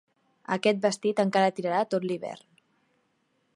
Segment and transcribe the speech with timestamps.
[0.55, 2.61] Aquest vestit encara tirarà tot l'hivern.